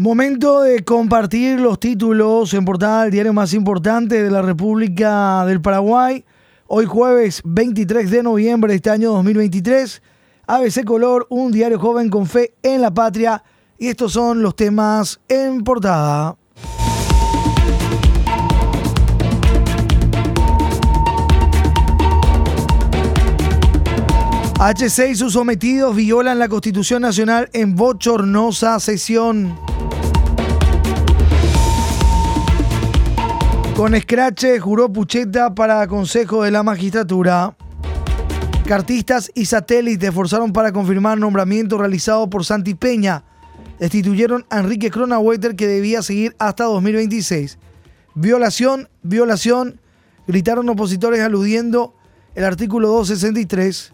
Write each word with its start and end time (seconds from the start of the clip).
Momento 0.00 0.60
de 0.60 0.84
compartir 0.84 1.58
los 1.58 1.80
títulos 1.80 2.54
en 2.54 2.64
portada 2.64 3.02
del 3.02 3.10
diario 3.10 3.32
más 3.32 3.52
importante 3.52 4.22
de 4.22 4.30
la 4.30 4.42
República 4.42 5.44
del 5.44 5.60
Paraguay. 5.60 6.24
Hoy 6.68 6.84
jueves 6.84 7.42
23 7.44 8.08
de 8.08 8.22
noviembre 8.22 8.70
de 8.70 8.76
este 8.76 8.90
año 8.90 9.10
2023. 9.10 10.00
ABC 10.46 10.84
Color, 10.84 11.26
un 11.30 11.50
diario 11.50 11.80
joven 11.80 12.10
con 12.10 12.26
fe 12.26 12.54
en 12.62 12.80
la 12.80 12.94
patria. 12.94 13.42
Y 13.76 13.88
estos 13.88 14.12
son 14.12 14.40
los 14.40 14.54
temas 14.54 15.18
en 15.26 15.64
portada. 15.64 16.36
H6 24.60 25.10
y 25.10 25.14
sus 25.16 25.32
sometidos 25.32 25.96
violan 25.96 26.38
la 26.38 26.48
Constitución 26.48 27.02
Nacional 27.02 27.50
en 27.52 27.74
bochornosa 27.74 28.78
sesión. 28.78 29.58
Con 33.78 33.94
escrache 33.94 34.58
juró 34.58 34.92
Pucheta 34.92 35.54
para 35.54 35.86
Consejo 35.86 36.42
de 36.42 36.50
la 36.50 36.64
Magistratura. 36.64 37.56
Cartistas 38.66 39.30
y 39.36 39.44
satélites 39.44 40.12
forzaron 40.12 40.52
para 40.52 40.72
confirmar 40.72 41.16
nombramiento 41.16 41.78
realizado 41.78 42.28
por 42.28 42.44
Santi 42.44 42.74
Peña. 42.74 43.22
Destituyeron 43.78 44.44
a 44.50 44.58
Enrique 44.58 44.90
Cronawetter 44.90 45.54
que 45.54 45.68
debía 45.68 46.02
seguir 46.02 46.34
hasta 46.40 46.64
2026. 46.64 47.56
Violación, 48.16 48.88
violación, 49.04 49.80
gritaron 50.26 50.68
opositores 50.68 51.20
aludiendo 51.20 51.94
el 52.34 52.42
artículo 52.42 52.88
263. 52.88 53.92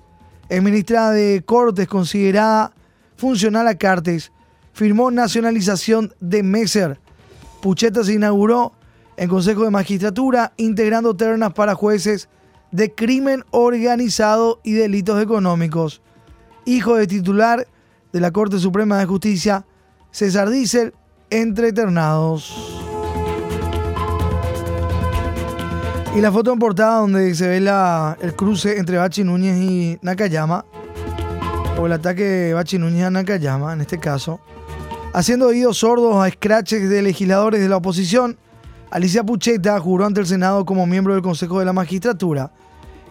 El 0.48 0.62
ministra 0.62 1.10
de 1.10 1.42
Cortes, 1.44 1.88
considerada 1.88 2.72
funcional 3.18 3.68
a 3.68 3.74
Cartes, 3.74 4.32
firmó 4.72 5.10
nacionalización 5.10 6.14
de 6.20 6.42
Messer. 6.42 6.98
Pucheta 7.60 8.02
se 8.02 8.14
inauguró 8.14 8.72
en 9.16 9.28
Consejo 9.28 9.64
de 9.64 9.70
Magistratura, 9.70 10.52
integrando 10.56 11.14
ternas 11.14 11.52
para 11.52 11.74
jueces 11.74 12.28
de 12.70 12.94
crimen 12.94 13.44
organizado 13.50 14.60
y 14.64 14.72
delitos 14.72 15.22
económicos. 15.22 16.02
Hijo 16.64 16.96
de 16.96 17.06
titular 17.06 17.66
de 18.12 18.20
la 18.20 18.32
Corte 18.32 18.58
Suprema 18.58 18.98
de 18.98 19.06
Justicia, 19.06 19.64
César 20.10 20.50
Diesel, 20.50 20.94
entre 21.30 21.72
ternados. 21.72 22.80
Y 26.16 26.20
la 26.20 26.30
foto 26.30 26.52
en 26.52 26.58
portada 26.60 27.00
donde 27.00 27.34
se 27.34 27.48
ve 27.48 27.56
el 27.56 28.34
cruce 28.34 28.78
entre 28.78 28.98
Bachi 28.98 29.24
Núñez 29.24 29.56
y 29.58 29.98
Nakayama, 30.00 30.64
o 31.76 31.86
el 31.86 31.92
ataque 31.92 32.22
de 32.22 32.54
Bachi 32.54 32.78
Núñez 32.78 33.04
a 33.04 33.10
Nakayama 33.10 33.72
en 33.72 33.80
este 33.80 33.98
caso, 33.98 34.38
haciendo 35.12 35.48
oídos 35.48 35.78
sordos 35.78 36.16
a 36.16 36.28
escraches 36.28 36.88
de 36.88 37.02
legisladores 37.02 37.60
de 37.60 37.68
la 37.68 37.76
oposición 37.76 38.38
Alicia 38.94 39.24
Pucheta 39.24 39.80
juró 39.80 40.06
ante 40.06 40.20
el 40.20 40.26
Senado 40.28 40.64
como 40.64 40.86
miembro 40.86 41.14
del 41.14 41.22
Consejo 41.22 41.58
de 41.58 41.64
la 41.64 41.72
Magistratura. 41.72 42.52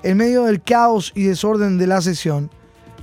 En 0.02 0.16
medio 0.16 0.46
del 0.46 0.64
caos 0.64 1.12
y 1.14 1.24
desorden 1.24 1.78
de 1.78 1.88
la 1.88 2.00
sesión, 2.00 2.50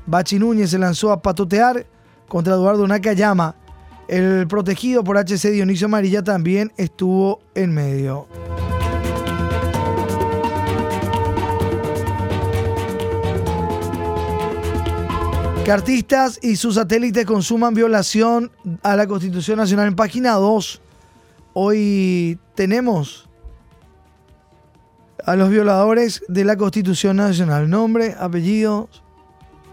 Bachi 0.06 0.38
Núñez 0.38 0.70
se 0.70 0.78
lanzó 0.78 1.12
a 1.12 1.20
patotear 1.20 1.84
contra 2.26 2.54
Eduardo 2.54 2.88
Nakayama. 2.88 3.54
El 4.08 4.48
protegido 4.48 5.04
por 5.04 5.18
HC 5.18 5.50
Dionisio 5.50 5.88
Amarilla 5.88 6.24
también 6.24 6.72
estuvo 6.78 7.42
en 7.54 7.74
medio. 7.74 8.26
Cartistas 15.66 16.38
y 16.40 16.56
sus 16.56 16.76
satélites 16.76 17.26
consuman 17.26 17.74
violación 17.74 18.50
a 18.82 18.96
la 18.96 19.06
Constitución 19.06 19.58
Nacional 19.58 19.88
en 19.88 19.96
página 19.96 20.32
2. 20.32 20.80
Hoy 21.52 22.38
tenemos 22.54 23.28
a 25.26 25.34
los 25.34 25.50
violadores 25.50 26.22
de 26.28 26.44
la 26.44 26.56
Constitución 26.56 27.16
Nacional. 27.16 27.68
Nombre, 27.68 28.14
apellidos, 28.18 29.02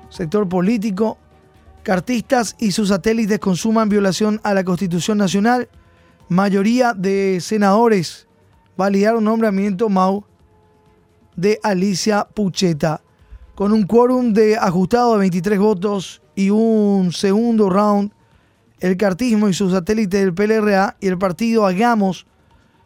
sector 0.09 0.50
político. 0.50 1.19
Cartistas 1.84 2.56
y 2.59 2.72
sus 2.72 2.90
satélites 2.90 3.38
consuman 3.38 3.90
violación 3.90 4.41
a 4.44 4.56
la 4.56 4.63
Constitución 4.63 5.19
Nacional. 5.19 5.69
Mayoría 6.29 6.94
de 6.96 7.38
senadores 7.41 8.28
validaron 8.75 9.24
nombramiento 9.24 9.88
MAU 9.88 10.25
de 11.35 11.59
Alicia 11.62 12.28
Pucheta. 12.34 13.01
Con 13.53 13.72
un 13.72 13.84
quórum 13.84 14.34
de 14.34 14.57
ajustado 14.57 15.13
de 15.13 15.19
23 15.19 15.59
votos 15.59 16.24
y 16.35 16.50
un 16.50 17.12
segundo 17.13 17.69
round 17.69 18.12
el 18.79 18.97
cartismo 18.97 19.49
y 19.49 19.53
sus 19.53 19.71
satélites 19.71 20.19
del 20.19 20.33
PLRA 20.33 20.97
y 20.99 21.07
el 21.07 21.17
partido 21.17 21.65
Hagamos 21.65 22.27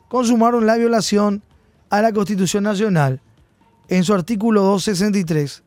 consumaron 0.07 0.65
la 0.65 0.77
violación 0.77 1.43
a 1.89 2.01
la 2.01 2.13
Constitución 2.13 2.63
Nacional 2.63 3.21
en 3.87 4.03
su 4.03 4.13
artículo 4.13 4.63
263. 4.63 5.63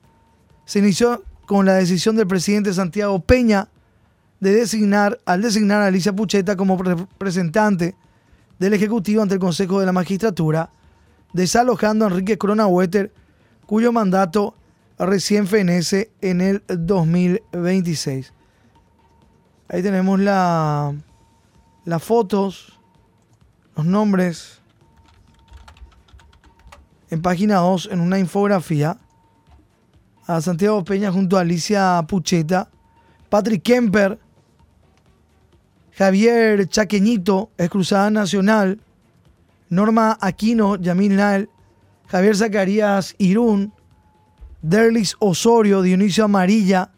Se 0.65 0.79
inició 0.79 1.23
con 1.47 1.67
la 1.67 1.75
decisión 1.75 2.17
del 2.17 2.27
presidente 2.27 2.73
Santiago 2.73 3.21
Peña 3.21 3.69
de 4.41 4.55
designar, 4.55 5.21
al 5.27 5.43
designar 5.43 5.83
a 5.83 5.87
Alicia 5.87 6.15
Pucheta 6.15 6.57
como 6.57 6.77
representante 6.83 7.95
del 8.59 8.75
Ejecutivo 8.75 9.23
ante 9.23 9.35
el 9.35 9.41
Consejo 9.41 9.81
de 9.81 9.87
la 9.87 9.93
Magistratura, 9.93 10.71
desalojando 11.33 12.05
a 12.05 12.09
Enrique 12.09 12.39
Wetter, 12.39 13.13
cuyo 13.67 13.93
mandato 13.93 14.55
recién 14.99 15.47
fenece 15.47 16.11
en 16.21 16.41
el 16.41 16.63
2026. 16.69 18.33
Ahí 19.69 19.83
tenemos 19.83 20.21
la, 20.21 20.95
las 21.85 22.03
fotos, 22.03 22.79
los 23.77 23.87
nombres. 23.87 24.61
En 27.11 27.23
página 27.23 27.57
2, 27.57 27.91
en 27.93 28.01
una 28.01 28.19
infografía, 28.19 28.99
a 30.27 30.41
Santiago 30.41 30.85
Peña 30.85 31.13
junto 31.13 31.37
a 31.37 31.41
Alicia 31.41 32.05
Pucheta, 32.09 32.71
Patrick 33.29 33.63
Kemper, 33.63 34.19
Javier 35.93 36.69
Chaqueñito, 36.69 37.51
ex 37.57 37.71
Cruzada 37.71 38.11
Nacional, 38.11 38.81
Norma 39.69 40.19
Aquino, 40.21 40.77
Yamil 40.77 41.17
Nael, 41.17 41.49
Javier 42.09 42.37
Zacarías 42.37 43.15
Irún, 43.19 43.73
Derlis 44.61 45.15
Osorio, 45.21 45.83
Dionisio 45.83 46.25
Amarilla, 46.25 46.91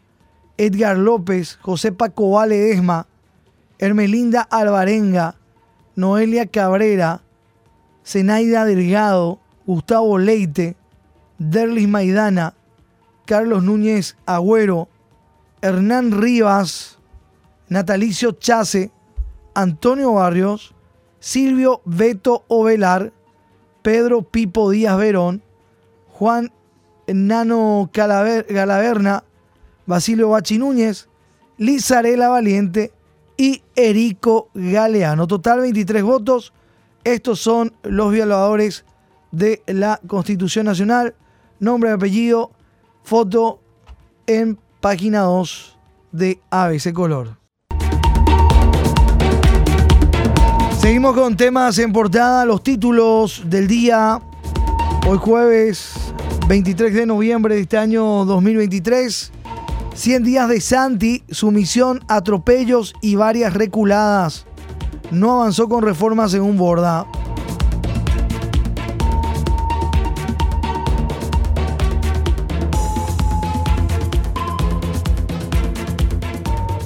Edgar 0.57 0.97
López, 0.97 1.57
José 1.61 1.91
Paco 1.91 2.31
Vale 2.31 2.71
Esma, 2.71 3.07
Hermelinda 3.79 4.41
Alvarenga, 4.41 5.35
Noelia 5.95 6.47
Cabrera, 6.47 7.21
Zenaida 8.05 8.65
Delgado, 8.65 9.39
Gustavo 9.65 10.17
Leite, 10.17 10.75
Derlis 11.37 11.87
Maidana, 11.87 12.55
Carlos 13.25 13.63
Núñez 13.63 14.15
Agüero, 14.25 14.87
Hernán 15.61 16.11
Rivas, 16.11 16.97
Natalicio 17.69 18.31
Chase, 18.31 18.91
Antonio 19.53 20.13
Barrios, 20.13 20.73
Silvio 21.19 21.81
Beto 21.83 22.45
Ovelar, 22.47 23.11
Pedro 23.81 24.21
Pipo 24.21 24.71
Díaz 24.71 24.97
Verón, 24.97 25.43
Juan 26.13 26.51
Nano 27.07 27.89
Galaverna, 27.93 29.23
Basilio 29.87 30.29
Bachi 30.29 30.59
Núñez, 30.59 31.07
Lizarela 31.57 32.27
Valiente 32.27 32.91
y 33.37 33.63
Erico 33.75 34.49
Galeano. 34.53 35.25
Total 35.25 35.61
23 35.61 36.03
votos. 36.03 36.53
Estos 37.03 37.39
son 37.39 37.73
los 37.83 38.11
violadores 38.11 38.85
de 39.31 39.63
la 39.65 39.99
Constitución 40.05 40.65
Nacional. 40.65 41.15
Nombre 41.59 41.89
apellido, 41.89 42.51
foto 43.03 43.61
en 44.27 44.59
página 44.81 45.21
2 45.21 45.79
de 46.11 46.41
ABC 46.51 46.91
Color. 46.93 47.37
Seguimos 50.79 51.15
con 51.15 51.37
temas 51.37 51.79
en 51.79 51.93
portada, 51.93 52.45
los 52.45 52.61
títulos 52.61 53.43
del 53.45 53.67
día. 53.67 54.19
Hoy 55.07 55.17
jueves 55.17 56.13
23 56.49 56.93
de 56.93 57.05
noviembre 57.05 57.55
de 57.55 57.61
este 57.61 57.77
año 57.77 58.25
2023. 58.25 59.31
100 59.97 60.23
días 60.23 60.47
de 60.47 60.61
Santi, 60.61 61.23
sumisión, 61.31 62.01
atropellos 62.07 62.93
y 63.01 63.15
varias 63.15 63.55
reculadas. 63.55 64.45
No 65.09 65.41
avanzó 65.41 65.67
con 65.67 65.81
reformas 65.81 66.29
según 66.29 66.55
Borda. 66.55 67.07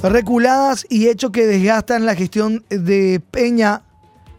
Reculadas 0.02 0.86
y 0.88 1.08
hechos 1.08 1.32
que 1.32 1.46
desgastan 1.46 2.06
la 2.06 2.14
gestión 2.14 2.64
de 2.70 3.22
Peña. 3.30 3.82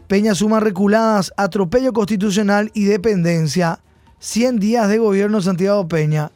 Peña 0.07 0.33
suma 0.33 0.59
reculadas, 0.59 1.31
atropello 1.37 1.93
constitucional 1.93 2.71
y 2.73 2.85
dependencia. 2.85 3.79
100 4.17 4.57
días 4.57 4.89
de 4.89 4.97
gobierno 4.97 5.41
Santiago 5.41 5.87
Peña. 5.87 6.31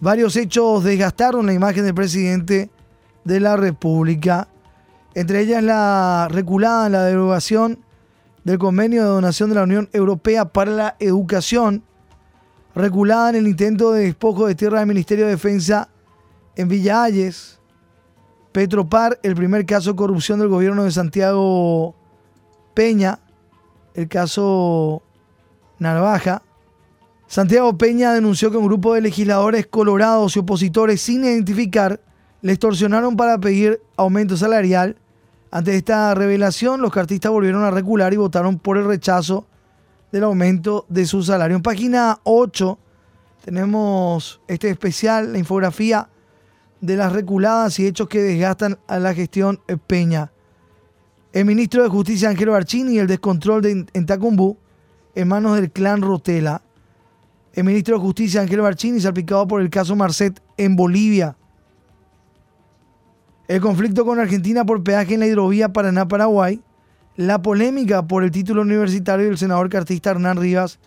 Varios 0.00 0.36
hechos 0.36 0.84
desgastaron 0.84 1.46
la 1.46 1.54
imagen 1.54 1.84
del 1.84 1.94
presidente 1.94 2.70
de 3.24 3.40
la 3.40 3.56
República. 3.56 4.48
Entre 5.14 5.40
ellas 5.40 5.62
la 5.62 6.28
reculada 6.30 6.86
en 6.86 6.92
la 6.92 7.04
derogación 7.04 7.78
del 8.44 8.58
convenio 8.58 9.02
de 9.02 9.08
donación 9.08 9.48
de 9.48 9.56
la 9.56 9.62
Unión 9.62 9.88
Europea 9.92 10.44
para 10.44 10.70
la 10.70 10.96
Educación, 11.00 11.82
reculada 12.74 13.30
en 13.30 13.36
el 13.36 13.48
intento 13.48 13.92
de 13.92 14.04
despojo 14.04 14.46
de 14.46 14.54
tierra 14.54 14.78
del 14.78 14.88
Ministerio 14.88 15.24
de 15.24 15.32
Defensa 15.32 15.88
en 16.54 16.68
Villa 16.68 17.02
Ayes, 17.02 17.58
Petropar, 18.52 19.18
el 19.22 19.34
primer 19.34 19.66
caso 19.66 19.90
de 19.90 19.96
corrupción 19.96 20.38
del 20.38 20.48
gobierno 20.48 20.84
de 20.84 20.90
Santiago 20.90 21.94
Peña, 22.74 23.18
el 23.94 24.08
caso 24.08 25.02
Narvaja. 25.78 26.42
Santiago 27.28 27.76
Peña 27.76 28.12
denunció 28.12 28.50
que 28.50 28.56
un 28.56 28.66
grupo 28.66 28.94
de 28.94 29.00
legisladores 29.00 29.66
colorados 29.66 30.36
y 30.36 30.38
opositores 30.38 31.00
sin 31.00 31.24
identificar 31.24 32.00
le 32.40 32.52
extorsionaron 32.52 33.16
para 33.16 33.38
pedir 33.38 33.80
aumento 33.96 34.36
salarial. 34.36 34.96
Ante 35.50 35.76
esta 35.76 36.14
revelación, 36.14 36.80
los 36.80 36.92
cartistas 36.92 37.32
volvieron 37.32 37.64
a 37.64 37.70
recular 37.70 38.12
y 38.12 38.16
votaron 38.16 38.58
por 38.58 38.78
el 38.78 38.84
rechazo 38.84 39.46
del 40.12 40.24
aumento 40.24 40.86
de 40.88 41.04
su 41.06 41.22
salario. 41.22 41.56
En 41.56 41.62
página 41.62 42.20
8 42.22 42.78
tenemos 43.44 44.40
este 44.46 44.70
especial, 44.70 45.32
la 45.32 45.38
infografía 45.38 46.08
de 46.80 46.96
las 46.96 47.12
reculadas 47.12 47.78
y 47.80 47.86
hechos 47.86 48.08
que 48.08 48.22
desgastan 48.22 48.78
a 48.86 48.98
la 48.98 49.14
gestión 49.14 49.60
Peña. 49.86 50.30
El 51.32 51.44
ministro 51.44 51.82
de 51.82 51.88
Justicia 51.88 52.28
Ángelo 52.28 52.54
Archini 52.54 52.94
y 52.94 52.98
el 52.98 53.08
descontrol 53.08 53.62
de, 53.62 53.86
en 53.92 54.06
Tacumbú 54.06 54.56
en 55.14 55.28
manos 55.28 55.56
del 55.56 55.72
clan 55.72 56.02
Rotela. 56.02 56.62
El 57.56 57.64
ministro 57.64 57.96
de 57.96 58.02
Justicia 58.02 58.42
Ángelo 58.42 58.64
Barchini 58.64 59.00
salpicado 59.00 59.48
por 59.48 59.62
el 59.62 59.70
caso 59.70 59.96
Marcet 59.96 60.42
en 60.58 60.76
Bolivia. 60.76 61.38
El 63.48 63.62
conflicto 63.62 64.04
con 64.04 64.20
Argentina 64.20 64.66
por 64.66 64.84
peaje 64.84 65.14
en 65.14 65.20
la 65.20 65.26
hidrovía 65.26 65.72
Paraná-Paraguay. 65.72 66.60
La 67.16 67.40
polémica 67.40 68.06
por 68.06 68.24
el 68.24 68.30
título 68.30 68.60
universitario 68.60 69.24
del 69.24 69.38
senador 69.38 69.70
cartista 69.70 70.10
Hernán 70.10 70.36
Rivas 70.36 70.78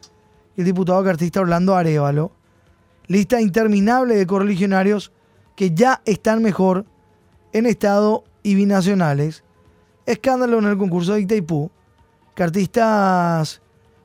y 0.56 0.62
el 0.62 0.66
diputado 0.66 1.04
cartista 1.04 1.42
Orlando 1.42 1.75
Arevalo. 1.75 2.33
Lista 3.07 3.42
interminable 3.42 4.16
de 4.16 4.27
correligionarios 4.27 5.12
que 5.56 5.71
ya 5.71 6.04
están 6.06 6.44
mejor 6.44 6.86
en 7.51 7.66
Estado 7.66 8.25
y 8.44 8.54
binacionales. 8.54 9.44
Escándalo 10.06 10.60
en 10.60 10.66
el 10.66 10.77
concurso 10.77 11.13
de 11.13 11.21
Itaipú. 11.21 11.71
Cartistas 12.36 13.60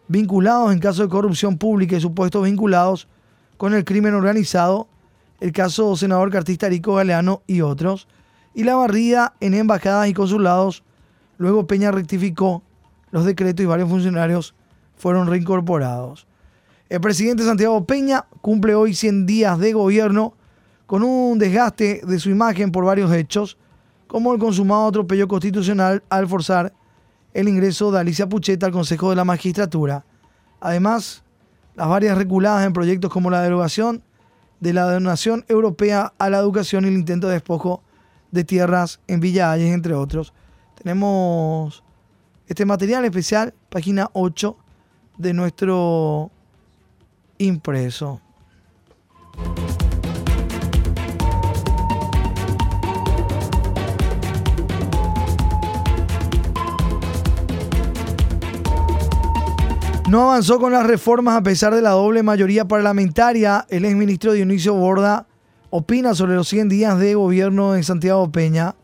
vinculados 0.09 0.73
en 0.73 0.79
caso 0.79 1.03
de 1.03 1.09
corrupción 1.09 1.59
pública 1.59 1.97
y 1.97 2.01
supuestos 2.01 2.45
vinculados 2.45 3.09
con 3.57 3.75
el 3.75 3.85
crimen 3.85 4.15
organizado. 4.15 4.89
El 5.41 5.53
caso 5.53 5.97
senador 5.97 6.31
cartista 6.31 6.69
Rico 6.69 6.95
Galeano 6.95 7.43
y 7.47 7.61
otros. 7.61 8.09
Y 8.55 8.65
la 8.65 8.77
barrida 8.77 9.35
en 9.41 9.55
embajadas 9.55 10.09
y 10.09 10.15
consulados. 10.15 10.83
Luego 11.39 11.67
Peña 11.67 11.91
rectificó 11.91 12.63
los 13.11 13.25
decretos 13.25 13.63
y 13.63 13.67
varios 13.67 13.89
funcionarios 13.89 14.55
fueron 14.97 15.27
reincorporados. 15.27 16.27
El 16.89 17.01
presidente 17.01 17.45
Santiago 17.45 17.85
Peña 17.85 18.27
cumple 18.41 18.75
hoy 18.75 18.95
100 18.95 19.27
días 19.27 19.59
de 19.59 19.73
gobierno 19.73 20.35
con 20.87 21.03
un 21.03 21.39
desgaste 21.39 22.03
de 22.07 22.19
su 22.19 22.31
imagen 22.31 22.71
por 22.71 22.85
varios 22.85 23.13
hechos, 23.13 23.57
como 24.07 24.33
el 24.33 24.39
consumado 24.39 24.89
atropello 24.89 25.27
constitucional 25.27 26.03
al 26.09 26.29
forzar 26.29 26.73
el 27.35 27.49
ingreso 27.49 27.93
de 27.93 28.01
Alicia 28.01 28.29
Pucheta 28.29 28.67
al 28.67 28.73
Consejo 28.73 29.11
de 29.11 29.17
la 29.17 29.25
Magistratura. 29.25 30.05
Además, 30.61 31.23
las 31.75 31.89
varias 31.89 32.17
reculadas 32.17 32.65
en 32.65 32.73
proyectos 32.73 33.11
como 33.13 33.29
la 33.29 33.43
derogación 33.43 34.03
de 34.61 34.73
la 34.73 34.91
donación 34.91 35.45
europea 35.49 36.15
a 36.19 36.31
la 36.31 36.39
educación 36.39 36.85
y 36.85 36.89
el 36.89 36.95
intento 36.95 37.27
de 37.27 37.35
despojo 37.35 37.83
de 38.31 38.45
tierras 38.45 39.01
en 39.09 39.21
Villa 39.21 39.55
entre 39.57 39.95
otros. 39.95 40.33
Tenemos 40.83 41.83
este 42.47 42.65
material 42.65 43.05
especial, 43.05 43.53
página 43.69 44.11
8 44.13 44.57
de 45.19 45.35
nuestro 45.35 46.31
impreso. 47.39 48.21
No 60.15 60.31
avanzó 60.31 60.61
con 60.61 60.71
las 60.71 60.87
reformas 60.87 61.37
a 61.37 61.43
pesar 61.43 61.75
de 61.75 61.83
la 61.83 61.91
doble 61.91 62.23
mayoría 62.23 62.69
parlamentaria. 62.69 63.67
El 63.69 63.85
exministro 63.85 64.33
Dionisio 64.33 64.73
Borda 64.73 65.27
opina 65.71 66.15
sobre 66.15 66.37
los 66.37 66.47
100 66.47 66.69
días 66.69 67.01
de 67.01 67.17
gobierno 67.17 67.73
de 67.73 67.83
Santiago 67.83 68.31
Peña. 68.31 68.77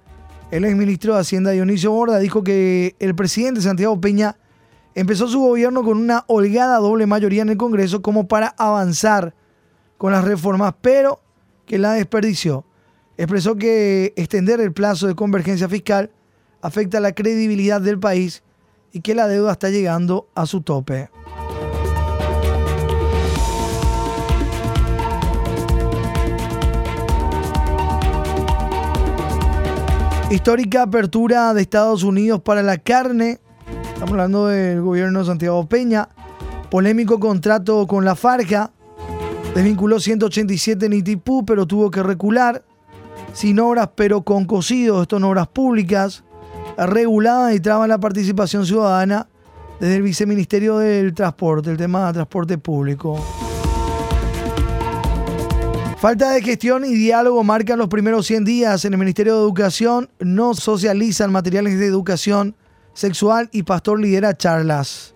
El 0.51 0.65
exministro 0.65 1.15
de 1.15 1.21
Hacienda 1.21 1.53
Dionisio 1.53 1.93
Borda 1.93 2.19
dijo 2.19 2.43
que 2.43 2.97
el 2.99 3.15
presidente 3.15 3.61
Santiago 3.61 4.01
Peña 4.01 4.39
empezó 4.97 5.29
su 5.29 5.39
gobierno 5.39 5.85
con 5.85 5.99
una 5.99 6.25
holgada 6.27 6.79
doble 6.79 7.07
mayoría 7.07 7.43
en 7.43 7.51
el 7.51 7.57
Congreso 7.57 8.03
como 8.03 8.27
para 8.27 8.49
avanzar 8.59 9.33
con 9.99 10.11
las 10.11 10.25
reformas, 10.25 10.75
pero 10.81 11.21
que 11.65 11.79
la 11.79 11.93
desperdició. 11.93 12.65
Expresó 13.17 13.55
que 13.55 14.15
extender 14.17 14.61
el 14.61 14.73
plazo 14.73 15.07
de 15.07 15.15
convergencia 15.15 15.69
fiscal 15.69 16.11
afecta 16.61 16.99
la 16.99 17.13
credibilidad 17.13 17.81
del 17.81 18.01
país 18.01 18.43
y 18.93 19.01
que 19.01 19.15
la 19.15 19.29
deuda 19.29 19.53
está 19.53 19.71
llegando 19.71 20.29
a 20.35 20.45
su 20.47 20.63
tope. 20.63 21.09
Histórica 30.31 30.83
apertura 30.83 31.53
de 31.55 31.61
Estados 31.61 32.05
Unidos 32.05 32.41
para 32.41 32.63
la 32.63 32.79
carne. 32.79 33.41
Estamos 33.95 34.13
hablando 34.13 34.47
del 34.47 34.81
gobierno 34.81 35.19
de 35.19 35.25
Santiago 35.25 35.69
Peña. 35.69 36.09
Polémico 36.71 37.19
contrato 37.19 37.85
con 37.89 38.05
la 38.05 38.15
Farja. 38.15 38.71
Desvinculó 39.57 39.99
187 39.99 40.87
en 40.87 40.93
Itipú, 40.93 41.45
pero 41.45 41.67
tuvo 41.67 41.91
que 41.91 42.05
recular. 42.05 42.65
Sin 43.33 43.59
obras, 43.59 43.91
pero 43.97 44.23
con 44.23 44.45
cocidos. 44.45 45.03
Esto 45.03 45.17
en 45.17 45.25
obras 45.25 45.49
públicas 45.49 46.23
regulada 46.77 47.53
y 47.53 47.59
traba 47.59 47.89
la 47.89 47.99
participación 47.99 48.65
ciudadana 48.65 49.27
desde 49.81 49.97
el 49.97 50.03
Viceministerio 50.03 50.79
del 50.79 51.13
Transporte, 51.13 51.73
el 51.73 51.77
tema 51.77 52.07
de 52.07 52.13
transporte 52.13 52.57
público. 52.57 53.19
Falta 56.01 56.31
de 56.31 56.41
gestión 56.41 56.87
y 56.87 56.95
diálogo 56.95 57.45
marcan 57.45 57.79
los 57.79 57.89
primeros 57.89 58.27
100 58.27 58.47
días 58.47 58.87
en 58.87 58.95
el 58.95 58.99
Ministerio 58.99 59.35
de 59.35 59.43
Educación. 59.43 60.09
No 60.19 60.55
socializan 60.55 61.31
materiales 61.31 61.79
de 61.79 61.85
educación 61.85 62.57
sexual 62.95 63.51
y 63.53 63.65
Pastor 63.65 64.01
lidera 64.01 64.35
charlas. 64.35 65.15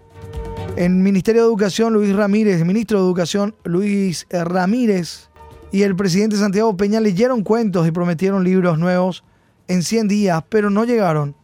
En 0.77 1.03
Ministerio 1.03 1.41
de 1.41 1.49
Educación, 1.49 1.95
Luis 1.95 2.15
Ramírez, 2.15 2.61
el 2.61 2.67
ministro 2.67 2.99
de 2.99 3.07
Educación, 3.07 3.55
Luis 3.65 4.27
Ramírez, 4.29 5.31
y 5.73 5.85
el 5.85 5.97
presidente 5.97 6.37
Santiago 6.37 6.77
Peña 6.77 7.01
leyeron 7.01 7.45
cuentos 7.45 7.89
y 7.89 7.91
prometieron 7.91 8.45
libros 8.45 8.79
nuevos 8.79 9.25
en 9.69 9.83
100 9.83 10.07
días, 10.09 10.45
pero 10.51 10.69
no 10.69 10.85
llegaron. 10.85 11.35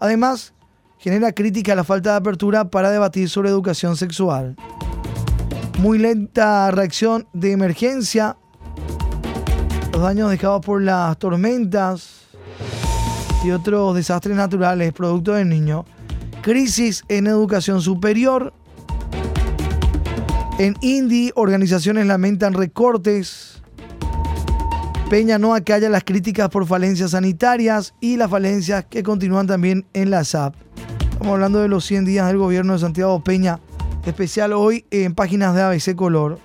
Además, 0.00 0.54
genera 0.96 1.32
crítica 1.32 1.74
la 1.74 1.84
falta 1.84 2.12
de 2.12 2.16
apertura 2.16 2.70
para 2.70 2.90
debatir 2.90 3.28
sobre 3.28 3.50
educación 3.50 3.94
sexual. 3.98 4.56
Muy 5.80 5.98
lenta 5.98 6.70
reacción 6.70 7.28
de 7.34 7.52
emergencia. 7.52 8.38
Los 9.92 10.02
daños 10.02 10.30
dejados 10.30 10.64
por 10.64 10.82
las 10.82 11.18
tormentas 11.18 12.22
y 13.44 13.50
otros 13.50 13.94
desastres 13.94 14.36
naturales 14.36 14.92
producto 14.92 15.32
del 15.32 15.48
niño. 15.48 15.84
Crisis 16.42 17.04
en 17.08 17.26
educación 17.26 17.80
superior. 17.80 18.52
En 20.58 20.74
Indy, 20.80 21.32
organizaciones 21.34 22.06
lamentan 22.06 22.54
recortes 22.54 23.56
Peña 25.08 25.38
no 25.38 25.54
acalla 25.54 25.88
las 25.88 26.02
críticas 26.02 26.48
por 26.48 26.66
falencias 26.66 27.12
sanitarias 27.12 27.94
y 28.00 28.16
las 28.16 28.28
falencias 28.28 28.86
que 28.86 29.04
continúan 29.04 29.46
también 29.46 29.86
en 29.92 30.10
la 30.10 30.24
SAP. 30.24 30.56
Estamos 31.12 31.34
hablando 31.34 31.60
de 31.60 31.68
los 31.68 31.84
100 31.84 32.04
días 32.06 32.26
del 32.26 32.38
gobierno 32.38 32.72
de 32.72 32.80
Santiago 32.80 33.22
Peña, 33.22 33.60
especial 34.04 34.52
hoy 34.52 34.84
en 34.90 35.14
páginas 35.14 35.54
de 35.54 35.62
ABC 35.62 35.94
Color. 35.94 36.40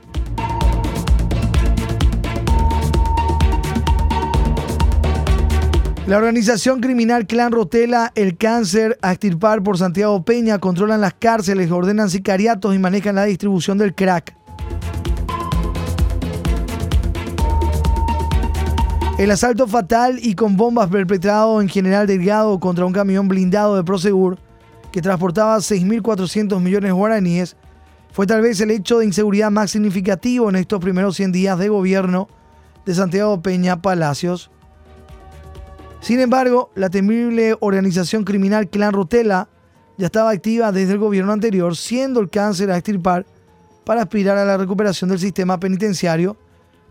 La 6.11 6.17
organización 6.17 6.81
criminal 6.81 7.25
Clan 7.25 7.53
Rotela, 7.53 8.11
el 8.15 8.37
cáncer 8.37 8.99
a 9.01 9.13
extirpar 9.13 9.63
por 9.63 9.77
Santiago 9.77 10.25
Peña, 10.25 10.59
controlan 10.59 10.99
las 10.99 11.13
cárceles, 11.13 11.71
ordenan 11.71 12.09
sicariatos 12.09 12.75
y 12.75 12.79
manejan 12.79 13.15
la 13.15 13.23
distribución 13.23 13.77
del 13.77 13.95
crack. 13.95 14.35
El 19.17 19.31
asalto 19.31 19.67
fatal 19.67 20.19
y 20.21 20.35
con 20.35 20.57
bombas 20.57 20.89
perpetrado 20.89 21.61
en 21.61 21.69
General 21.69 22.05
Delgado 22.05 22.59
contra 22.59 22.85
un 22.85 22.91
camión 22.91 23.29
blindado 23.29 23.77
de 23.77 23.85
Prosegur 23.85 24.37
que 24.91 25.01
transportaba 25.01 25.55
6.400 25.59 26.59
millones 26.59 26.89
de 26.89 26.91
guaraníes 26.91 27.55
fue 28.11 28.27
tal 28.27 28.41
vez 28.41 28.59
el 28.59 28.71
hecho 28.71 28.99
de 28.99 29.05
inseguridad 29.05 29.49
más 29.49 29.71
significativo 29.71 30.49
en 30.49 30.57
estos 30.57 30.81
primeros 30.81 31.15
100 31.15 31.31
días 31.31 31.57
de 31.57 31.69
gobierno 31.69 32.27
de 32.85 32.95
Santiago 32.95 33.41
Peña 33.41 33.81
Palacios. 33.81 34.51
Sin 36.01 36.19
embargo, 36.19 36.71
la 36.73 36.89
temible 36.89 37.55
organización 37.59 38.23
criminal 38.23 38.69
Clan 38.69 38.91
Rotela 38.91 39.47
ya 39.97 40.07
estaba 40.07 40.31
activa 40.31 40.71
desde 40.71 40.93
el 40.93 40.97
gobierno 40.97 41.31
anterior, 41.31 41.77
siendo 41.77 42.19
el 42.19 42.29
cáncer 42.29 42.71
a 42.71 42.77
extirpar 42.77 43.25
para 43.85 44.01
aspirar 44.01 44.35
a 44.37 44.45
la 44.45 44.57
recuperación 44.57 45.11
del 45.11 45.19
sistema 45.19 45.59
penitenciario, 45.59 46.37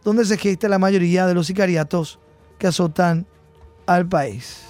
donde 0.04 0.24
se 0.24 0.38
gesta 0.38 0.68
la 0.68 0.78
mayoría 0.78 1.26
de 1.26 1.34
los 1.34 1.48
sicariatos 1.48 2.20
que 2.56 2.68
azotan 2.68 3.26
al 3.86 4.06
país. 4.06 4.62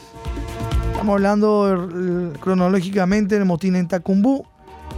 Estamos 0.92 1.14
hablando 1.14 2.32
cronológicamente 2.40 3.34
del 3.34 3.44
motín 3.44 3.76
en 3.76 3.88
Tacumbú, 3.88 4.46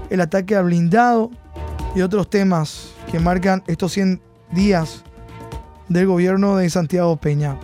el 0.09 0.21
ataque 0.21 0.55
al 0.55 0.65
blindado 0.65 1.31
y 1.97 2.03
otros 2.03 2.31
temas 2.31 2.93
que 3.11 3.19
marcan 3.19 3.65
estos 3.67 3.93
100 3.93 4.21
días 4.53 5.03
del 5.89 6.07
gobierno 6.07 6.57
de 6.57 6.71
Santiago 6.71 7.17
Peña. 7.17 7.59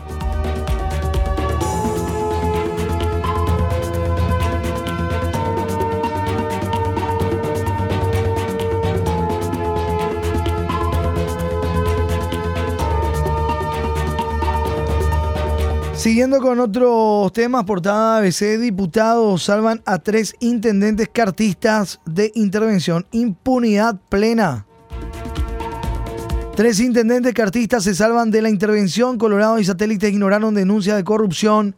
Siguiendo 16.09 16.41
con 16.41 16.59
otros 16.59 17.31
temas, 17.35 17.65
portada 17.65 18.17
ABC, 18.17 18.59
diputados 18.59 19.43
salvan 19.43 19.83
a 19.85 19.99
tres 19.99 20.35
intendentes 20.41 21.11
cartistas 21.13 22.01
de 22.07 22.33
intervención. 22.35 23.07
Impunidad 23.13 24.01
plena. 24.09 24.65
Tres 26.57 26.81
intendentes 26.81 27.35
cartistas 27.35 27.85
se 27.85 27.95
salvan 27.95 28.31
de 28.31 28.41
la 28.41 28.49
intervención. 28.49 29.19
Colorado 29.19 29.59
y 29.59 29.67
satélites 29.67 30.11
ignoraron 30.11 30.55
denuncias 30.55 30.97
de 30.97 31.05
corrupción. 31.05 31.77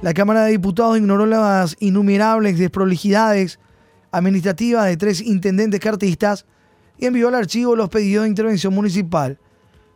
La 0.00 0.14
Cámara 0.14 0.44
de 0.44 0.52
Diputados 0.52 0.96
ignoró 0.96 1.26
las 1.26 1.76
innumerables 1.78 2.58
desprolijidades 2.58 3.60
administrativas 4.12 4.86
de 4.86 4.96
tres 4.96 5.20
intendentes 5.20 5.80
cartistas 5.80 6.46
y 6.96 7.04
envió 7.04 7.28
al 7.28 7.34
archivo 7.34 7.76
los 7.76 7.90
pedidos 7.90 8.22
de 8.22 8.30
intervención 8.30 8.74
municipal. 8.74 9.38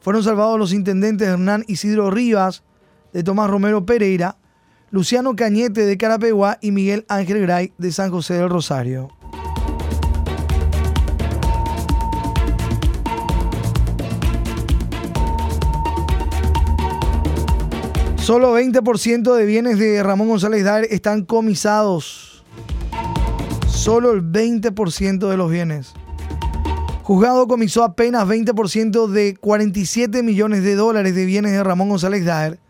Fueron 0.00 0.22
salvados 0.22 0.58
los 0.58 0.74
intendentes 0.74 1.26
Hernán 1.26 1.64
Isidro 1.68 2.10
Rivas, 2.10 2.64
de 3.12 3.22
Tomás 3.22 3.50
Romero 3.50 3.84
Pereira, 3.84 4.36
Luciano 4.90 5.34
Cañete 5.34 5.86
de 5.86 5.96
Carapeguá 5.96 6.58
y 6.60 6.70
Miguel 6.70 7.04
Ángel 7.08 7.40
Gray 7.40 7.72
de 7.78 7.92
San 7.92 8.10
José 8.10 8.34
del 8.34 8.50
Rosario. 8.50 9.08
Solo 18.16 18.56
20% 18.56 19.34
de 19.34 19.44
bienes 19.46 19.78
de 19.78 20.00
Ramón 20.02 20.28
González 20.28 20.62
Daer 20.62 20.86
están 20.90 21.24
comisados. 21.24 22.44
Solo 23.66 24.12
el 24.12 24.22
20% 24.22 25.28
de 25.28 25.36
los 25.36 25.50
bienes. 25.50 25.92
Juzgado 27.02 27.48
comisó 27.48 27.82
apenas 27.82 28.28
20% 28.28 29.08
de 29.08 29.36
47 29.36 30.22
millones 30.22 30.62
de 30.62 30.76
dólares 30.76 31.16
de 31.16 31.24
bienes 31.24 31.50
de 31.50 31.64
Ramón 31.64 31.88
González 31.88 32.24
Daer 32.24 32.60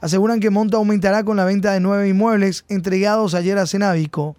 aseguran 0.00 0.40
que 0.40 0.50
monto 0.50 0.76
aumentará 0.76 1.24
con 1.24 1.36
la 1.36 1.44
venta 1.44 1.72
de 1.72 1.80
nueve 1.80 2.08
inmuebles 2.08 2.64
entregados 2.68 3.34
ayer 3.34 3.58
a 3.58 3.66
Cenavico. 3.66 4.36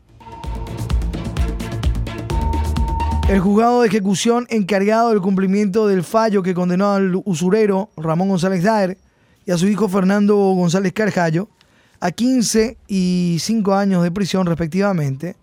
El 3.27 3.39
juzgado 3.39 3.81
de 3.81 3.87
ejecución 3.87 4.47
encargado 4.49 5.09
del 5.09 5.21
cumplimiento 5.21 5.87
del 5.87 6.03
fallo 6.03 6.41
que 6.41 6.55
condenó 6.55 6.93
al 6.93 7.21
usurero 7.25 7.89
Ramón 7.95 8.29
González 8.29 8.63
Daer 8.63 8.97
y 9.45 9.51
a 9.51 9.57
su 9.57 9.67
hijo 9.67 9.87
Fernando 9.87 10.35
González 10.35 10.93
Carjallo 10.93 11.47
a 11.99 12.11
15 12.11 12.77
y 12.87 13.37
5 13.39 13.73
años 13.75 14.03
de 14.03 14.11
prisión 14.11 14.47
respectivamente, 14.47 15.35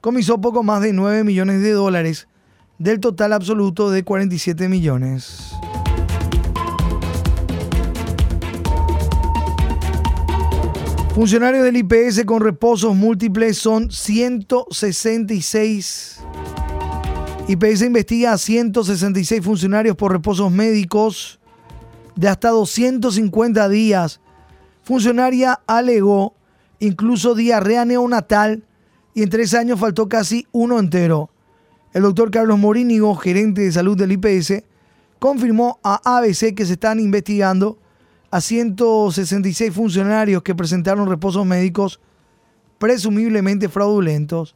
comisó 0.00 0.40
poco 0.40 0.62
más 0.62 0.80
de 0.80 0.92
9 0.92 1.24
millones 1.24 1.60
de 1.60 1.72
dólares 1.72 2.28
del 2.78 3.00
total 3.00 3.32
absoluto 3.32 3.90
de 3.90 4.04
47 4.04 4.68
millones. 4.68 5.52
Funcionarios 11.18 11.64
del 11.64 11.78
IPS 11.78 12.24
con 12.26 12.40
reposos 12.40 12.94
múltiples 12.94 13.58
son 13.58 13.90
166. 13.90 16.20
IPS 17.48 17.82
investiga 17.82 18.34
a 18.34 18.38
166 18.38 19.44
funcionarios 19.44 19.96
por 19.96 20.12
reposos 20.12 20.52
médicos 20.52 21.40
de 22.14 22.28
hasta 22.28 22.50
250 22.50 23.68
días. 23.68 24.20
Funcionaria 24.84 25.60
alegó 25.66 26.36
incluso 26.78 27.34
diarrea 27.34 27.84
neonatal 27.84 28.62
y 29.12 29.24
en 29.24 29.28
tres 29.28 29.54
años 29.54 29.80
faltó 29.80 30.08
casi 30.08 30.46
uno 30.52 30.78
entero. 30.78 31.30
El 31.94 32.02
doctor 32.02 32.30
Carlos 32.30 32.60
Morínigo, 32.60 33.16
gerente 33.16 33.62
de 33.62 33.72
salud 33.72 33.96
del 33.96 34.12
IPS, 34.12 34.62
confirmó 35.18 35.80
a 35.82 36.18
ABC 36.18 36.54
que 36.54 36.64
se 36.64 36.74
están 36.74 37.00
investigando 37.00 37.76
a 38.30 38.40
166 38.40 39.72
funcionarios 39.72 40.42
que 40.42 40.54
presentaron 40.54 41.08
reposos 41.08 41.46
médicos 41.46 42.00
presumiblemente 42.78 43.68
fraudulentos. 43.68 44.54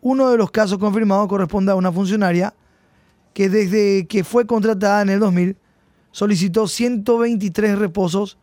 Uno 0.00 0.30
de 0.30 0.38
los 0.38 0.50
casos 0.50 0.78
confirmados 0.78 1.28
corresponde 1.28 1.72
a 1.72 1.76
una 1.76 1.92
funcionaria 1.92 2.54
que 3.34 3.48
desde 3.48 4.06
que 4.06 4.24
fue 4.24 4.46
contratada 4.46 5.02
en 5.02 5.10
el 5.10 5.20
2000 5.20 5.56
solicitó 6.10 6.66
123 6.66 7.78
reposos 7.78 8.38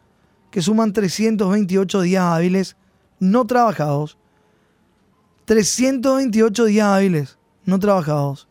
que 0.52 0.62
suman 0.62 0.94
328 0.94 2.02
días 2.02 2.24
hábiles 2.24 2.78
no 3.20 3.46
trabajados. 3.46 4.18
328 5.46 6.66
días 6.66 6.88
hábiles 6.88 7.38
no 7.66 7.80
trabajados. 7.80 8.48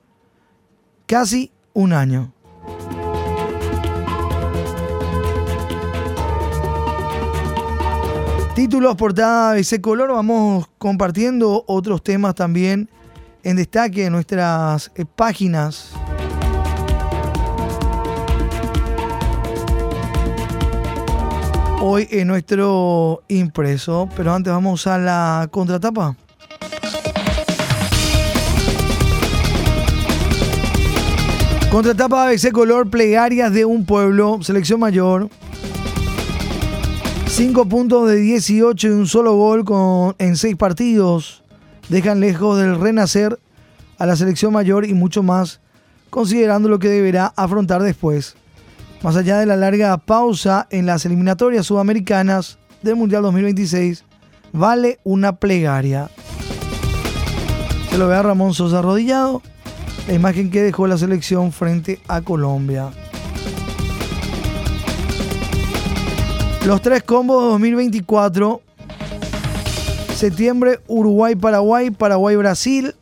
Casi 1.06 1.52
un 1.72 1.92
año. 1.92 2.32
Títulos, 8.56 8.96
portada 8.96 9.52
de 9.52 9.60
ese 9.60 9.82
color, 9.82 10.10
vamos 10.10 10.66
compartiendo 10.78 11.62
otros 11.66 12.02
temas 12.02 12.34
también 12.34 12.88
en 13.42 13.56
destaque 13.56 14.06
en 14.06 14.14
nuestras 14.14 14.90
eh, 14.94 15.04
páginas. 15.04 15.92
Hoy 21.82 22.08
en 22.10 22.28
nuestro 22.28 23.22
impreso, 23.28 24.08
pero 24.16 24.32
antes 24.32 24.50
vamos 24.50 24.86
a 24.86 24.96
la 24.96 25.48
contratapa. 25.50 26.16
Contratapa 31.70 32.32
ese 32.32 32.52
color, 32.52 32.88
plegarias 32.88 33.52
de 33.52 33.66
un 33.66 33.84
pueblo, 33.84 34.38
selección 34.40 34.80
mayor. 34.80 35.28
5 37.36 37.68
puntos 37.68 38.08
de 38.08 38.16
18 38.16 38.88
y 38.88 38.90
un 38.92 39.06
solo 39.06 39.34
gol 39.36 39.66
con, 39.66 40.16
en 40.18 40.38
6 40.38 40.56
partidos 40.56 41.42
dejan 41.90 42.18
lejos 42.18 42.58
del 42.58 42.80
renacer 42.80 43.38
a 43.98 44.06
la 44.06 44.16
selección 44.16 44.54
mayor 44.54 44.86
y 44.86 44.94
mucho 44.94 45.22
más, 45.22 45.60
considerando 46.08 46.70
lo 46.70 46.78
que 46.78 46.88
deberá 46.88 47.34
afrontar 47.36 47.82
después. 47.82 48.36
Más 49.02 49.16
allá 49.16 49.38
de 49.38 49.44
la 49.44 49.54
larga 49.54 49.98
pausa 49.98 50.66
en 50.70 50.86
las 50.86 51.04
eliminatorias 51.04 51.66
sudamericanas 51.66 52.56
del 52.80 52.96
Mundial 52.96 53.20
2026, 53.24 54.04
vale 54.54 54.98
una 55.04 55.36
plegaria. 55.36 56.08
Se 57.90 57.98
lo 57.98 58.08
ve 58.08 58.14
a 58.14 58.22
Ramón 58.22 58.54
Sosa 58.54 58.78
arrodillado, 58.78 59.42
la 60.08 60.14
imagen 60.14 60.50
que 60.50 60.62
dejó 60.62 60.86
la 60.86 60.96
selección 60.96 61.52
frente 61.52 62.00
a 62.08 62.22
Colombia. 62.22 62.92
Los 66.66 66.82
tres 66.82 67.04
combos 67.04 67.44
2024. 67.44 68.60
Septiembre, 70.16 70.80
Uruguay, 70.88 71.36
Paraguay, 71.36 71.92
Paraguay, 71.92 72.34
Brasil. 72.34 72.92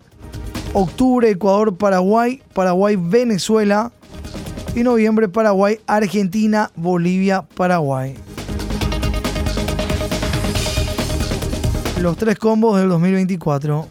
Octubre, 0.75 1.31
Ecuador, 1.31 1.75
Paraguay, 1.75 2.43
Paraguay, 2.53 2.97
Venezuela. 3.01 3.91
Y 4.77 4.83
noviembre, 4.83 5.31
Paraguay, 5.31 5.81
Argentina, 5.87 6.71
Bolivia, 6.77 7.47
Paraguay. 7.57 8.15
Los 12.03 12.19
tres 12.19 12.39
combos 12.39 12.79
del 12.79 12.91
2024. 12.91 13.89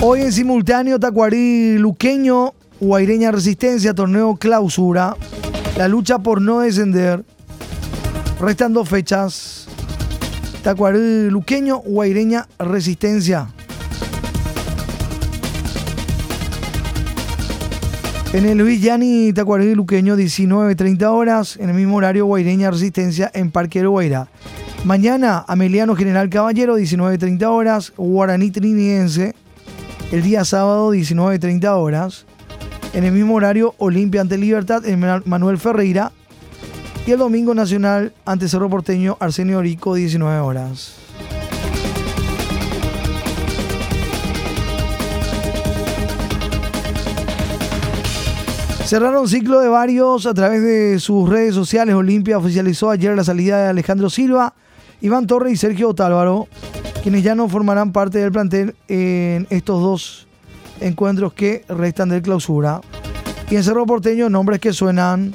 Hoy 0.00 0.20
en 0.20 0.30
simultáneo, 0.30 1.00
Tacuarí 1.00 1.78
Luqueño, 1.78 2.52
Guaireña 2.80 3.32
Resistencia, 3.32 3.94
torneo 3.94 4.36
clausura 4.36 5.16
la 5.78 5.86
lucha 5.86 6.18
por 6.18 6.42
no 6.42 6.58
descender. 6.58 7.24
Restan 8.40 8.72
dos 8.72 8.88
fechas. 8.88 9.68
Tacuarí 10.64 11.30
Luqueño, 11.30 11.78
Guaireña, 11.78 12.48
Resistencia. 12.58 13.48
En 18.32 18.44
el 18.44 18.58
Luis 18.58 18.82
Yani 18.82 19.32
Tacuarí 19.32 19.74
Luqueño, 19.76 20.16
19.30 20.16 21.04
horas. 21.06 21.56
En 21.58 21.70
el 21.70 21.76
mismo 21.76 21.96
horario, 21.96 22.26
Guaireña 22.26 22.72
Resistencia 22.72 23.30
en 23.32 23.52
Parque 23.52 23.86
Guairá. 23.86 24.28
Mañana, 24.84 25.44
Ameliano 25.46 25.94
General 25.94 26.28
Caballero, 26.28 26.76
19.30 26.76 27.44
horas. 27.46 27.92
Guaraní 27.96 28.50
Triniense, 28.50 29.36
el 30.10 30.22
día 30.22 30.44
sábado, 30.44 30.92
19.30 30.92 31.68
horas. 31.76 32.26
En 32.92 33.04
el 33.04 33.12
mismo 33.12 33.34
horario, 33.34 33.74
Olimpia 33.78 34.20
ante 34.20 34.38
Libertad, 34.38 34.84
en 34.86 35.00
Manuel 35.24 35.58
Ferreira. 35.58 36.12
Y 37.06 37.12
el 37.12 37.18
domingo 37.18 37.54
nacional 37.54 38.12
ante 38.24 38.48
Cerro 38.48 38.68
Porteño, 38.68 39.16
Arsenio 39.20 39.58
Orico, 39.58 39.94
19 39.94 40.40
horas. 40.40 40.96
Cerraron 48.84 49.28
ciclo 49.28 49.60
de 49.60 49.68
varios 49.68 50.24
a 50.24 50.32
través 50.32 50.62
de 50.62 50.98
sus 50.98 51.28
redes 51.28 51.54
sociales. 51.54 51.94
Olimpia 51.94 52.38
oficializó 52.38 52.90
ayer 52.90 53.14
la 53.14 53.22
salida 53.22 53.62
de 53.62 53.68
Alejandro 53.68 54.08
Silva, 54.08 54.54
Iván 55.02 55.26
Torres 55.26 55.52
y 55.52 55.56
Sergio 55.58 55.90
Otálvaro, 55.90 56.48
quienes 57.02 57.22
ya 57.22 57.34
no 57.34 57.50
formarán 57.50 57.92
parte 57.92 58.18
del 58.18 58.32
plantel 58.32 58.74
en 58.88 59.46
estos 59.50 59.82
dos 59.82 60.27
encuentros 60.80 61.32
que 61.32 61.64
restan 61.68 62.08
de 62.08 62.22
clausura. 62.22 62.80
Y 63.50 63.56
en 63.56 63.64
Cerro 63.64 63.86
Porteño, 63.86 64.28
nombres 64.28 64.60
que 64.60 64.72
suenan. 64.72 65.32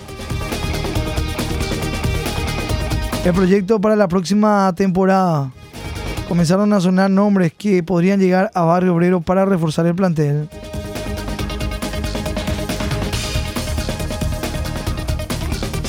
El 3.26 3.34
proyecto 3.34 3.80
para 3.80 3.96
la 3.96 4.08
próxima 4.08 4.74
temporada. 4.76 5.52
Comenzaron 6.28 6.74
a 6.74 6.82
sonar 6.82 7.10
nombres 7.10 7.54
que 7.58 7.84
podrían 7.84 8.20
llegar 8.20 8.52
a 8.54 8.64
Barrio 8.64 8.94
Obrero 8.96 9.22
para 9.22 9.46
reforzar 9.46 9.86
el 9.86 9.96
plantel. 9.96 10.50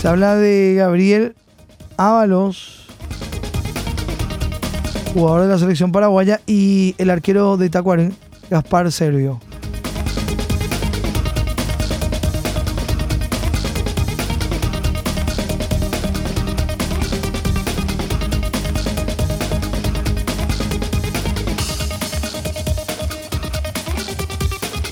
Se 0.00 0.08
habla 0.08 0.36
de 0.36 0.74
Gabriel 0.76 1.34
Ábalos, 1.96 2.86
jugador 5.14 5.42
de 5.42 5.48
la 5.48 5.58
selección 5.58 5.92
paraguaya, 5.92 6.40
y 6.46 6.94
el 6.98 7.08
arquero 7.08 7.56
de 7.56 7.70
Tacuarín, 7.70 8.14
Gaspar 8.50 8.90
Servio. 8.92 9.40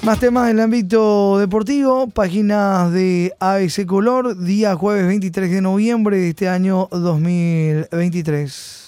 Más 0.03 0.19
temas 0.19 0.51
en 0.51 0.57
el 0.57 0.65
ámbito 0.65 1.39
deportivo, 1.39 2.09
páginas 2.09 2.93
de 2.93 3.33
ABC 3.39 3.87
Color, 3.87 4.37
día 4.37 4.75
jueves 4.75 5.07
23 5.07 5.49
de 5.49 5.61
noviembre 5.61 6.17
de 6.17 6.31
este 6.31 6.49
año 6.49 6.89
2023. 6.91 8.82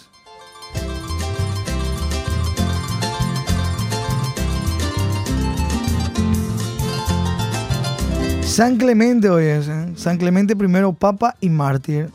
San 8.54 8.76
Clemente 8.76 9.28
hoy 9.28 9.46
es. 9.46 9.68
San 9.96 10.16
Clemente 10.16 10.54
primero 10.54 10.92
papa 10.92 11.34
y 11.40 11.48
mártir. 11.48 12.10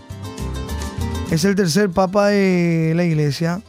Es 1.30 1.44
el 1.44 1.54
tercer 1.54 1.90
papa 1.90 2.28
de 2.28 2.94
la 2.96 3.04
iglesia. 3.04 3.62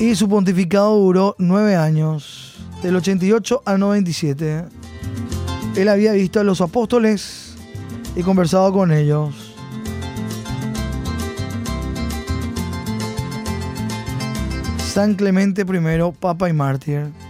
Y 0.00 0.16
su 0.16 0.28
pontificado 0.28 0.98
duró 0.98 1.36
nueve 1.38 1.76
años, 1.76 2.56
del 2.82 2.96
88 2.96 3.62
al 3.64 3.78
97. 3.78 4.64
Él 5.76 5.88
había 5.90 6.10
visto 6.10 6.40
a 6.40 6.42
los 6.42 6.60
apóstoles 6.60 7.54
y 8.16 8.24
conversado 8.24 8.72
con 8.72 8.90
ellos. 8.90 9.54
San 14.92 15.14
Clemente 15.14 15.62
I, 15.62 16.12
Papa 16.18 16.48
y 16.48 16.52
Mártir. 16.52 17.25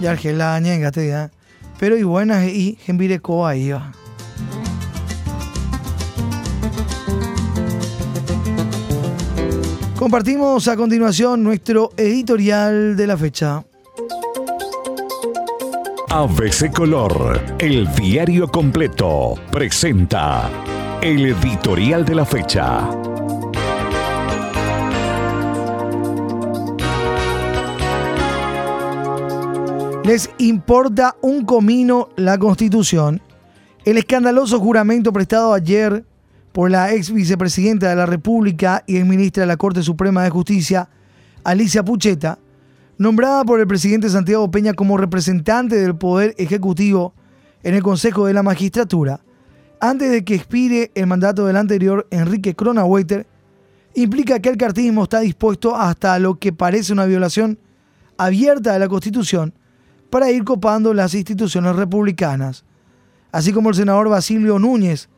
Y 0.00 0.06
Argela 0.06 0.58
ya. 0.60 1.30
Pero 1.78 1.96
y 1.96 2.02
buenas 2.02 2.44
y 2.46 2.78
Genvireco 2.80 3.46
ahí 3.46 3.70
va. 3.70 3.92
Compartimos 9.96 10.68
a 10.68 10.76
continuación 10.76 11.42
nuestro 11.42 11.90
editorial 11.96 12.96
de 12.96 13.06
la 13.06 13.16
fecha. 13.16 13.64
ABC 16.10 16.72
Color, 16.72 17.56
el 17.58 17.92
diario 17.94 18.46
completo, 18.48 19.34
presenta 19.50 20.50
el 21.02 21.26
editorial 21.26 22.04
de 22.04 22.14
la 22.14 22.24
fecha. 22.24 23.05
Les 30.06 30.30
importa 30.38 31.16
un 31.20 31.44
comino 31.44 32.10
la 32.14 32.38
constitución. 32.38 33.20
El 33.84 33.98
escandaloso 33.98 34.60
juramento 34.60 35.12
prestado 35.12 35.52
ayer 35.52 36.04
por 36.52 36.70
la 36.70 36.92
ex 36.92 37.10
vicepresidenta 37.10 37.90
de 37.90 37.96
la 37.96 38.06
República 38.06 38.84
y 38.86 38.98
ex 38.98 39.04
ministra 39.04 39.40
de 39.40 39.48
la 39.48 39.56
Corte 39.56 39.82
Suprema 39.82 40.22
de 40.22 40.30
Justicia, 40.30 40.88
Alicia 41.42 41.84
Pucheta, 41.84 42.38
nombrada 42.98 43.44
por 43.44 43.58
el 43.58 43.66
presidente 43.66 44.08
Santiago 44.08 44.48
Peña 44.48 44.74
como 44.74 44.96
representante 44.96 45.74
del 45.74 45.96
Poder 45.96 46.36
Ejecutivo 46.38 47.12
en 47.64 47.74
el 47.74 47.82
Consejo 47.82 48.26
de 48.26 48.32
la 48.32 48.44
Magistratura, 48.44 49.22
antes 49.80 50.08
de 50.08 50.24
que 50.24 50.36
expire 50.36 50.92
el 50.94 51.08
mandato 51.08 51.46
del 51.46 51.56
anterior 51.56 52.06
Enrique 52.12 52.54
Kronaweiter, 52.54 53.26
implica 53.96 54.38
que 54.38 54.50
el 54.50 54.56
cartismo 54.56 55.02
está 55.02 55.18
dispuesto 55.18 55.74
hasta 55.74 56.16
lo 56.20 56.38
que 56.38 56.52
parece 56.52 56.92
una 56.92 57.06
violación 57.06 57.58
abierta 58.16 58.72
de 58.72 58.78
la 58.78 58.86
Constitución 58.86 59.52
para 60.16 60.30
ir 60.30 60.44
copando 60.44 60.94
las 60.94 61.12
instituciones 61.12 61.76
republicanas, 61.76 62.64
así 63.32 63.52
como 63.52 63.68
el 63.68 63.74
senador 63.74 64.08
Basilio 64.08 64.58
Núñez, 64.58 65.10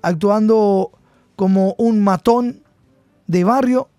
actuando 0.00 0.92
como 1.36 1.74
un 1.76 2.02
matón 2.02 2.62
de 3.26 3.44
barrio, 3.44 3.90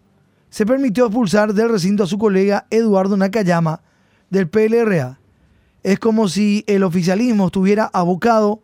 se 0.49 0.65
permitió 0.65 1.05
expulsar 1.05 1.53
del 1.53 1.69
recinto 1.69 2.05
a 2.05 2.07
su 2.07 2.17
colega 2.17 2.65
Eduardo 2.71 3.15
Nakayama 3.17 3.83
del 4.31 4.49
PLRA. 4.49 5.19
Es 5.83 5.99
como 5.99 6.27
si 6.27 6.63
el 6.65 6.81
oficialismo 6.81 7.45
estuviera 7.45 7.85
abocado 7.93 8.63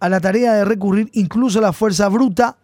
a 0.00 0.08
la 0.08 0.20
tarea 0.20 0.54
de 0.54 0.64
recurrir 0.64 1.10
incluso 1.12 1.58
a 1.58 1.62
la 1.62 1.74
fuerza 1.74 2.08
bruta 2.08 2.56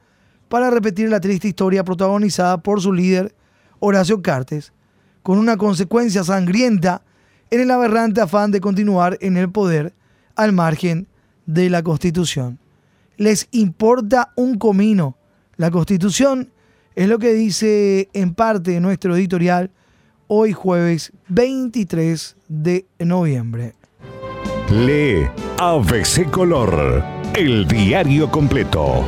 para 0.48 0.70
repetir 0.70 1.10
la 1.10 1.20
triste 1.20 1.48
historia 1.48 1.84
protagonizada 1.84 2.62
por 2.62 2.80
su 2.80 2.94
líder 2.94 3.34
Horacio 3.78 4.22
Cartes, 4.22 4.72
con 5.22 5.36
una 5.36 5.58
consecuencia 5.58 6.24
sangrienta 6.24 7.02
en 7.50 7.60
el 7.60 7.70
aberrante 7.70 8.20
afán 8.20 8.50
de 8.50 8.60
continuar 8.60 9.18
en 9.20 9.36
el 9.36 9.50
poder 9.50 9.92
al 10.36 10.52
margen 10.52 11.06
de 11.46 11.70
la 11.70 11.82
Constitución 11.82 12.58
les 13.20 13.48
importa 13.50 14.32
un 14.34 14.56
comino. 14.56 15.18
La 15.56 15.70
constitución 15.70 16.50
es 16.94 17.06
lo 17.06 17.18
que 17.18 17.34
dice 17.34 18.08
en 18.14 18.34
parte 18.34 18.80
nuestro 18.80 19.14
editorial 19.14 19.70
hoy 20.26 20.54
jueves 20.54 21.12
23 21.28 22.36
de 22.48 22.86
noviembre. 22.98 23.74
Lee 24.70 25.28
ABC 25.58 26.30
Color, 26.30 27.04
el 27.34 27.68
diario 27.68 28.30
completo. 28.30 29.04